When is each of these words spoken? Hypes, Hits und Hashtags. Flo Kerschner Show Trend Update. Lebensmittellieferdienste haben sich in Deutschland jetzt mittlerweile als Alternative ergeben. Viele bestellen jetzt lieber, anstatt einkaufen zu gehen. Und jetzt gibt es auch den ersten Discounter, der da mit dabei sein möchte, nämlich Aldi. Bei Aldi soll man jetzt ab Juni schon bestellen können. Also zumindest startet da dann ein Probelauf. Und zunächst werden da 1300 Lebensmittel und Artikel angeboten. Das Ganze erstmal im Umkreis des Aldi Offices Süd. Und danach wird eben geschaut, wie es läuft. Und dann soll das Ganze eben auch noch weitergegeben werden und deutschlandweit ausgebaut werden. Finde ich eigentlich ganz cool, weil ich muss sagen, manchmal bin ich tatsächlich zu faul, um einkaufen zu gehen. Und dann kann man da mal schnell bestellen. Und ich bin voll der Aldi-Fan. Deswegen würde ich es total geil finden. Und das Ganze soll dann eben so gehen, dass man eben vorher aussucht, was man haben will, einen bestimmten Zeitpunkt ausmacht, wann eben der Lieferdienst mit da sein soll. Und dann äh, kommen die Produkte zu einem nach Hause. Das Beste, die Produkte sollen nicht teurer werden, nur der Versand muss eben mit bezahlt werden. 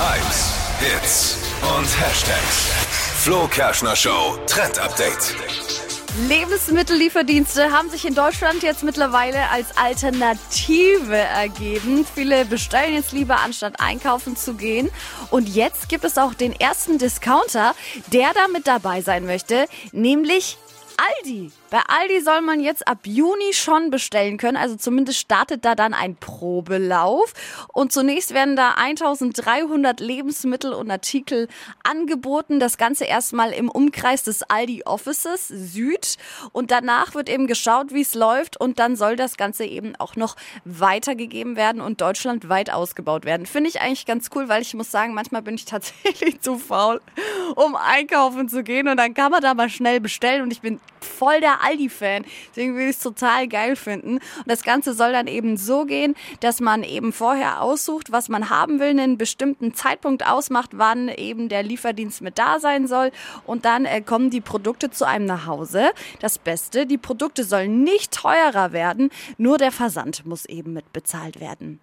Hypes, 0.00 0.54
Hits 0.78 1.36
und 1.76 1.84
Hashtags. 1.84 2.70
Flo 3.22 3.46
Kerschner 3.48 3.94
Show 3.94 4.38
Trend 4.46 4.78
Update. 4.78 5.36
Lebensmittellieferdienste 6.26 7.70
haben 7.70 7.90
sich 7.90 8.06
in 8.06 8.14
Deutschland 8.14 8.62
jetzt 8.62 8.82
mittlerweile 8.82 9.50
als 9.50 9.76
Alternative 9.76 11.16
ergeben. 11.16 12.06
Viele 12.14 12.46
bestellen 12.46 12.94
jetzt 12.94 13.12
lieber, 13.12 13.40
anstatt 13.40 13.74
einkaufen 13.78 14.36
zu 14.36 14.54
gehen. 14.54 14.88
Und 15.30 15.50
jetzt 15.50 15.90
gibt 15.90 16.04
es 16.04 16.16
auch 16.16 16.32
den 16.32 16.58
ersten 16.58 16.96
Discounter, 16.96 17.74
der 18.10 18.32
da 18.32 18.48
mit 18.48 18.66
dabei 18.66 19.02
sein 19.02 19.26
möchte, 19.26 19.66
nämlich 19.92 20.56
Aldi. 21.00 21.50
Bei 21.70 21.80
Aldi 21.86 22.20
soll 22.20 22.40
man 22.42 22.60
jetzt 22.60 22.86
ab 22.86 22.98
Juni 23.04 23.52
schon 23.52 23.90
bestellen 23.90 24.36
können. 24.38 24.56
Also 24.56 24.76
zumindest 24.76 25.18
startet 25.18 25.64
da 25.64 25.74
dann 25.74 25.94
ein 25.94 26.16
Probelauf. 26.16 27.32
Und 27.72 27.92
zunächst 27.92 28.34
werden 28.34 28.56
da 28.56 28.72
1300 28.72 30.00
Lebensmittel 30.00 30.72
und 30.72 30.90
Artikel 30.90 31.48
angeboten. 31.84 32.60
Das 32.60 32.76
Ganze 32.76 33.04
erstmal 33.04 33.52
im 33.52 33.70
Umkreis 33.70 34.24
des 34.24 34.42
Aldi 34.42 34.82
Offices 34.84 35.48
Süd. 35.48 36.16
Und 36.52 36.70
danach 36.70 37.14
wird 37.14 37.28
eben 37.28 37.46
geschaut, 37.46 37.94
wie 37.94 38.02
es 38.02 38.14
läuft. 38.14 38.60
Und 38.60 38.78
dann 38.78 38.96
soll 38.96 39.16
das 39.16 39.36
Ganze 39.36 39.64
eben 39.64 39.96
auch 39.96 40.16
noch 40.16 40.36
weitergegeben 40.64 41.56
werden 41.56 41.80
und 41.80 42.00
deutschlandweit 42.00 42.70
ausgebaut 42.70 43.24
werden. 43.24 43.46
Finde 43.46 43.70
ich 43.70 43.80
eigentlich 43.80 44.06
ganz 44.06 44.28
cool, 44.34 44.48
weil 44.48 44.62
ich 44.62 44.74
muss 44.74 44.90
sagen, 44.90 45.14
manchmal 45.14 45.42
bin 45.42 45.54
ich 45.54 45.64
tatsächlich 45.70 46.40
zu 46.40 46.58
faul, 46.58 47.00
um 47.56 47.76
einkaufen 47.76 48.48
zu 48.48 48.62
gehen. 48.62 48.88
Und 48.88 48.96
dann 48.96 49.14
kann 49.14 49.30
man 49.30 49.42
da 49.42 49.54
mal 49.54 49.68
schnell 49.68 50.00
bestellen. 50.00 50.42
Und 50.42 50.52
ich 50.52 50.60
bin 50.60 50.80
voll 51.00 51.40
der 51.40 51.62
Aldi-Fan. 51.62 52.24
Deswegen 52.50 52.74
würde 52.74 52.90
ich 52.90 52.96
es 52.96 53.02
total 53.02 53.48
geil 53.48 53.76
finden. 53.76 54.14
Und 54.14 54.46
das 54.46 54.62
Ganze 54.62 54.94
soll 54.94 55.12
dann 55.12 55.26
eben 55.26 55.56
so 55.56 55.84
gehen, 55.84 56.14
dass 56.40 56.60
man 56.60 56.82
eben 56.82 57.12
vorher 57.12 57.62
aussucht, 57.62 58.12
was 58.12 58.28
man 58.28 58.50
haben 58.50 58.80
will, 58.80 58.88
einen 58.90 59.18
bestimmten 59.18 59.74
Zeitpunkt 59.74 60.26
ausmacht, 60.26 60.70
wann 60.74 61.08
eben 61.08 61.48
der 61.48 61.62
Lieferdienst 61.62 62.22
mit 62.22 62.38
da 62.38 62.58
sein 62.58 62.86
soll. 62.86 63.12
Und 63.46 63.64
dann 63.64 63.84
äh, 63.84 64.00
kommen 64.00 64.30
die 64.30 64.40
Produkte 64.40 64.90
zu 64.90 65.06
einem 65.06 65.26
nach 65.26 65.46
Hause. 65.46 65.90
Das 66.20 66.38
Beste, 66.38 66.86
die 66.86 66.98
Produkte 66.98 67.44
sollen 67.44 67.84
nicht 67.84 68.12
teurer 68.12 68.72
werden, 68.72 69.10
nur 69.38 69.58
der 69.58 69.72
Versand 69.72 70.26
muss 70.26 70.44
eben 70.46 70.72
mit 70.72 70.92
bezahlt 70.92 71.40
werden. 71.40 71.78